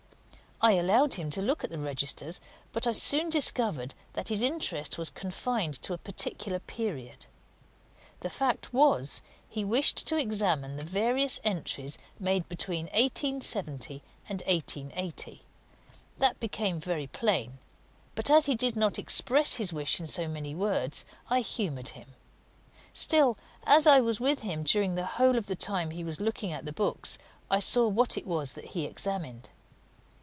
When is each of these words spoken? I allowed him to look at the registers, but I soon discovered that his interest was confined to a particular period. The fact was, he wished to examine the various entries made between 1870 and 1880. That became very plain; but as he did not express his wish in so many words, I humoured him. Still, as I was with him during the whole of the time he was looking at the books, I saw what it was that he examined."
I 0.63 0.73
allowed 0.73 1.15
him 1.15 1.31
to 1.31 1.41
look 1.41 1.63
at 1.63 1.71
the 1.71 1.79
registers, 1.79 2.39
but 2.71 2.85
I 2.85 2.91
soon 2.91 3.31
discovered 3.31 3.95
that 4.13 4.27
his 4.27 4.43
interest 4.43 4.95
was 4.95 5.09
confined 5.09 5.81
to 5.81 5.91
a 5.95 5.97
particular 5.97 6.59
period. 6.59 7.25
The 8.19 8.29
fact 8.29 8.71
was, 8.71 9.23
he 9.49 9.65
wished 9.65 10.05
to 10.05 10.17
examine 10.17 10.75
the 10.77 10.83
various 10.85 11.39
entries 11.43 11.97
made 12.19 12.47
between 12.47 12.85
1870 12.93 14.03
and 14.29 14.41
1880. 14.45 15.41
That 16.19 16.39
became 16.39 16.79
very 16.79 17.07
plain; 17.07 17.57
but 18.13 18.29
as 18.29 18.45
he 18.45 18.53
did 18.53 18.75
not 18.75 18.99
express 18.99 19.55
his 19.55 19.73
wish 19.73 19.99
in 19.99 20.05
so 20.05 20.27
many 20.27 20.53
words, 20.53 21.05
I 21.27 21.39
humoured 21.39 21.87
him. 21.97 22.13
Still, 22.93 23.35
as 23.63 23.87
I 23.87 23.99
was 23.99 24.19
with 24.19 24.41
him 24.41 24.61
during 24.61 24.93
the 24.93 25.05
whole 25.07 25.39
of 25.39 25.47
the 25.47 25.55
time 25.55 25.89
he 25.89 26.03
was 26.03 26.21
looking 26.21 26.51
at 26.51 26.65
the 26.65 26.71
books, 26.71 27.17
I 27.49 27.57
saw 27.57 27.87
what 27.87 28.15
it 28.15 28.27
was 28.27 28.53
that 28.53 28.65
he 28.75 28.85
examined." 28.85 29.49